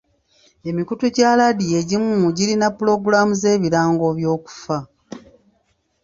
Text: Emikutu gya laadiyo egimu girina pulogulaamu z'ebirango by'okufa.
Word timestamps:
Emikutu 0.69 1.05
gya 1.15 1.31
laadiyo 1.37 1.75
egimu 1.81 2.25
girina 2.37 2.67
pulogulaamu 2.77 3.33
z'ebirango 3.41 4.07
by'okufa. 4.17 4.77